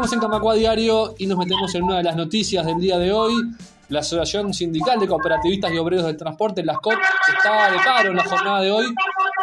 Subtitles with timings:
[0.00, 3.12] Seguimos en Camacua Diario y nos metemos en una de las noticias del día de
[3.12, 3.34] hoy.
[3.90, 6.94] La Asociación Sindical de Cooperativistas y Obreros del Transporte, la SCOT,
[7.28, 8.86] está de paro en la jornada de hoy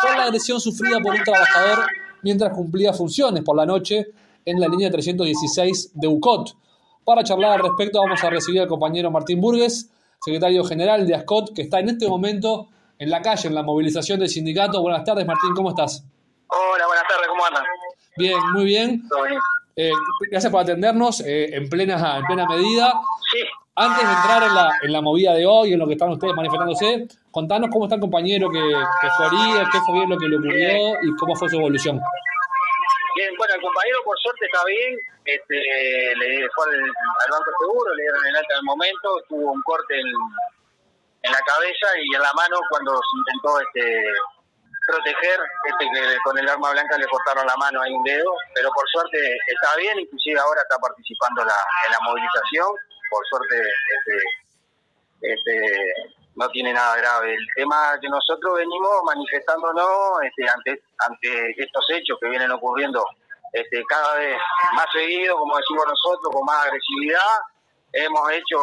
[0.01, 1.85] por la agresión sufrida por un trabajador
[2.23, 4.07] mientras cumplía funciones por la noche
[4.45, 6.57] en la línea 316 de UCOT.
[7.05, 11.53] Para charlar al respecto vamos a recibir al compañero Martín Burgues, secretario general de ASCOT,
[11.53, 14.81] que está en este momento en la calle, en la movilización del sindicato.
[14.81, 16.03] Buenas tardes, Martín, ¿cómo estás?
[16.47, 17.63] Hola, buenas tardes, ¿cómo andan?
[18.17, 19.03] Bien, muy bien.
[19.79, 19.91] Eh,
[20.31, 22.93] gracias por atendernos eh, en, plena, en plena medida.
[23.31, 23.43] Sí.
[23.75, 26.33] Antes de entrar en la, en la movida de hoy, en lo que están ustedes
[26.33, 30.27] manifestándose, contanos cómo está el compañero que, que fue herido, qué fue bien lo que
[30.27, 32.01] le ocurrió y cómo fue su evolución.
[33.15, 37.93] Bien, bueno, el compañero por suerte está bien, este, le fue al, al banco seguro,
[37.93, 40.09] le dieron el alta el momento, tuvo un corte en,
[41.21, 43.85] en la cabeza y en la mano cuando se intentó este
[44.87, 48.69] proteger, este que con el arma blanca le cortaron la mano ahí un dedo, pero
[48.71, 52.71] por suerte está bien, inclusive ahora está participando la, en la movilización,
[53.09, 54.17] por suerte este,
[55.21, 55.93] este,
[56.35, 57.33] no tiene nada grave.
[57.33, 63.03] El tema que nosotros venimos manifestándonos este, ante, ante estos hechos que vienen ocurriendo
[63.53, 64.37] este, cada vez
[64.73, 67.37] más seguido, como decimos nosotros, con más agresividad,
[67.97, 68.59] hemos hecho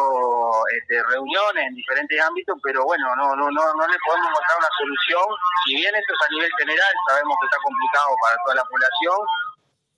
[0.79, 4.71] este, reuniones en diferentes ámbitos, pero bueno, no, no, no, no le podemos mostrar una
[4.79, 5.27] solución.
[5.65, 9.19] Si bien esto es a nivel general, sabemos que está complicado para toda la población,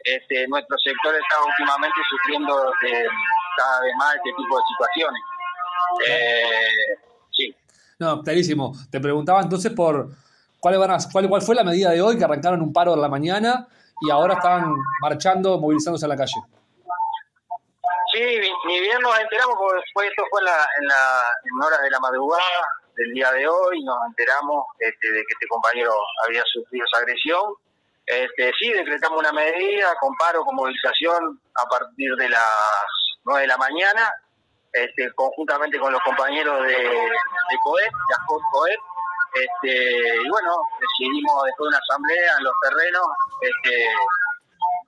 [0.01, 3.05] este, nuestro sector está últimamente sufriendo este,
[3.57, 5.21] cada vez más este tipo de situaciones.
[6.07, 6.97] Eh,
[7.31, 7.55] sí.
[7.99, 8.73] No, clarísimo.
[8.89, 10.09] Te preguntaba entonces por
[10.59, 13.01] cuál, van a, cuál, cuál fue la medida de hoy que arrancaron un paro de
[13.01, 13.67] la mañana
[14.01, 16.41] y ahora están marchando, movilizándose a la calle.
[18.17, 21.81] Sí, ni bien nos enteramos, porque fue, esto fue en, la, en, la, en horas
[21.83, 25.93] de la madrugada del día de hoy, nos enteramos este, de que este compañero
[26.25, 27.43] había sufrido esa agresión.
[28.07, 32.49] Este, sí, decretamos una medida con paro, con movilización a partir de las
[33.25, 34.11] 9 de la mañana,
[34.73, 38.79] este, conjuntamente con los compañeros de, de de ASCOT COEP.
[39.35, 43.05] Este, y bueno, decidimos después de una asamblea en los terrenos
[43.41, 43.89] este,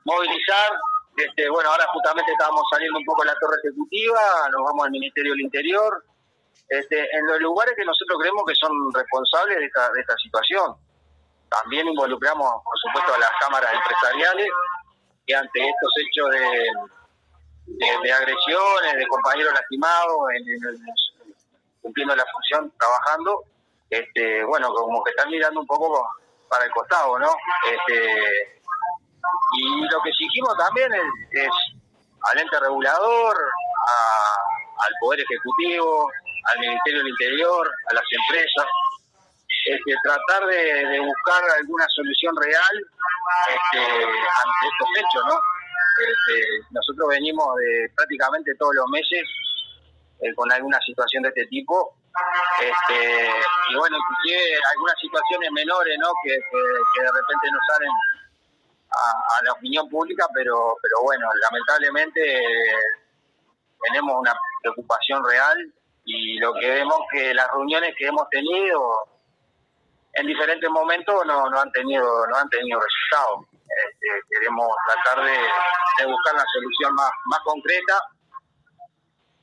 [0.06, 0.80] movilizar
[1.24, 4.20] este, bueno, ahora justamente estábamos saliendo un poco de la torre ejecutiva,
[4.52, 6.04] nos vamos al Ministerio del Interior,
[6.70, 10.76] este, en los lugares que nosotros creemos que son responsables de esta, situación.
[11.50, 14.48] También involucramos, por supuesto, a las cámaras empresariales
[15.26, 16.30] que ante estos hechos
[18.04, 20.18] de, agresiones, de compañeros lastimados,
[21.82, 23.44] cumpliendo la función, trabajando,
[23.90, 26.08] este, bueno, como que están mirando un poco
[26.48, 27.34] para el costado, ¿no?
[27.66, 28.59] Este,
[29.58, 30.92] y lo que exigimos también
[31.32, 31.50] es,
[32.32, 36.10] al ente regulador, al Poder Ejecutivo,
[36.54, 38.66] al Ministerio del Interior, a las empresas,
[39.66, 42.76] este, tratar de, buscar alguna solución real
[43.50, 45.36] este, ante estos hechos, ¿no?
[46.00, 49.24] Este, nosotros venimos de prácticamente todos los meses
[50.22, 51.96] eh, con alguna situación de este tipo.
[52.60, 53.30] Este,
[53.70, 56.08] y bueno, inclusive algunas situaciones menores, ¿no?
[56.24, 57.92] Que, que de repente nos salen
[58.92, 62.22] a, la opinión pública, pero, pero bueno, lamentablemente
[63.82, 65.74] tenemos una preocupación real
[66.06, 68.82] y lo que vemos que las reuniones que hemos tenido
[70.14, 73.46] en diferentes momentos no, no han tenido no han tenido resultados.
[73.54, 78.02] Este, queremos tratar de, buscar una solución más, más concreta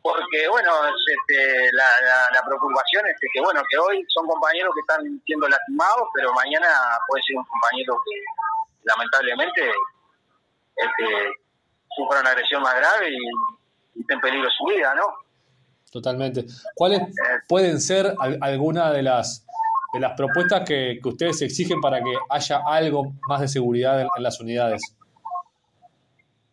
[0.03, 1.87] porque bueno este, la,
[2.33, 6.69] la, preocupación es que bueno que hoy son compañeros que están siendo lastimados pero mañana
[7.07, 8.23] puede ser un compañero que
[8.87, 9.63] lamentablemente
[10.77, 11.33] este,
[11.95, 15.05] sufra una agresión más grave y, esté en peligro su vida, ¿no?
[15.91, 16.45] Totalmente.
[16.75, 17.13] ¿Cuáles eh.
[17.49, 19.47] pueden ser algunas de las
[19.93, 24.39] de las propuestas que, ustedes exigen para que haya algo más de seguridad en, las
[24.41, 24.83] unidades?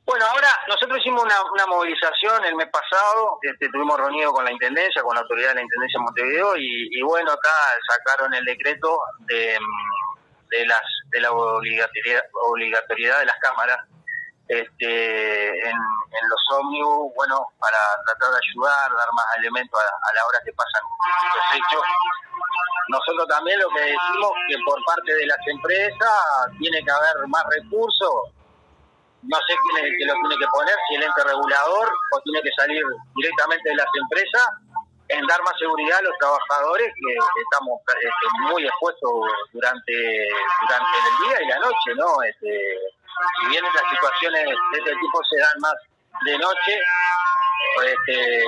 [0.05, 5.01] Bueno, ahora nosotros hicimos una, movilización el mes pasado, este, estuvimos reunidos con la Intendencia,
[5.01, 7.49] con la autoridad de la Intendencia de Montevideo y, y bueno, acá
[7.89, 9.57] sacaron el decreto de,
[10.53, 13.79] de las de la obligatoriedad, obligatoriedad de las cámaras
[14.47, 15.77] este, en,
[16.29, 20.83] los ómnibus, bueno, para tratar de ayudar, dar más elementos a, la hora que pasan
[21.25, 21.83] estos hechos.
[22.89, 26.19] Nosotros también lo que decimos que por parte de las empresas
[26.59, 28.35] tiene que haber más recursos.
[29.23, 32.21] No sé quién es el que lo tiene que poner, si el ente regulador o
[32.21, 32.83] tiene que salir
[33.15, 34.45] directamente de las empresas
[35.13, 39.11] en dar más seguridad a los trabajadores que, estamos este, muy expuestos
[39.51, 39.93] durante
[40.61, 42.23] durante el día y la noche, ¿no?
[42.23, 42.51] Este,
[43.39, 45.75] si bien las situaciones de este tipo se dan más
[46.25, 46.73] de noche,
[47.85, 48.43] este,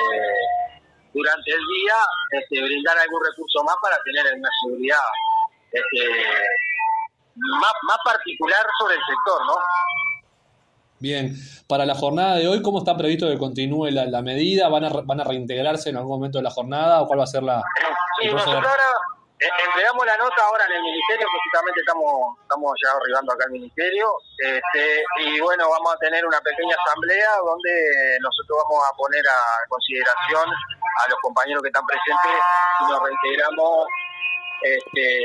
[1.14, 1.98] durante el día
[2.32, 5.06] este, brindar algún recurso más para tener una seguridad
[5.72, 6.04] este,
[7.36, 9.58] más, más particular sobre el sector, ¿no?
[11.00, 11.36] Bien,
[11.68, 14.70] para la jornada de hoy, ¿cómo está previsto que continúe la, medida?
[14.70, 17.28] ¿Van a, ¿Van a reintegrarse en algún momento de la jornada o cuál va a
[17.28, 17.62] ser la...
[18.22, 18.90] Sí, nosotros ahora
[19.36, 23.52] eh, entregamos la nota ahora en el ministerio, justamente estamos, estamos ya arribando acá al
[23.52, 24.08] ministerio,
[24.40, 29.40] este, y bueno, vamos a tener una pequeña asamblea donde nosotros vamos a poner a
[29.68, 32.40] consideración a los compañeros que están presentes
[32.80, 33.88] si nos reintegramos
[34.64, 35.20] este,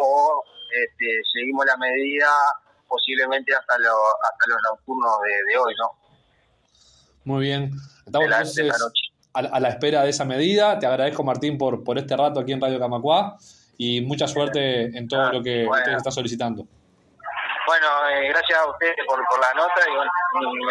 [0.00, 0.42] o
[0.74, 2.28] este, seguimos la medida
[2.90, 5.12] posiblemente hasta, lo, hasta los nocturnos
[5.48, 5.90] de, hoy, ¿no?
[7.24, 7.70] Muy bien.
[8.04, 8.72] Estamos entonces
[9.32, 10.78] a, la espera de esa medida.
[10.78, 13.36] Te agradezco, Martín, por, por este rato aquí en Radio Camacuá
[13.78, 16.66] y mucha suerte en todo lo que usted está solicitando.
[17.70, 20.10] Bueno, eh, gracias a ustedes por, la nota y bueno,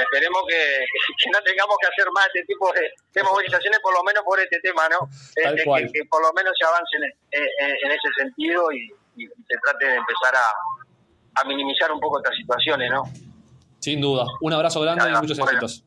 [0.01, 0.85] esperemos que,
[1.31, 4.89] no tengamos que hacer más este tipo de, movilizaciones, por lo menos por este tema,
[4.89, 5.07] ¿no?
[5.33, 6.97] Este, que, por lo menos se avance
[7.31, 10.43] en, ese sentido y, se trate de empezar a,
[11.47, 13.03] minimizar un poco estas situaciones, ¿no?
[13.79, 14.25] Sin duda.
[14.41, 15.83] Un abrazo grande y muchos éxitos.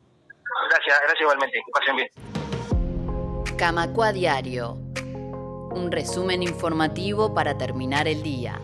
[0.70, 1.58] Gracias, gracias igualmente.
[1.58, 2.08] Que pasen bien.
[3.56, 4.72] Camacua Diario.
[5.74, 8.58] Un resumen informativo para terminar el día.